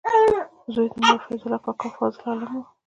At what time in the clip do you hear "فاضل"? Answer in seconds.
1.97-2.21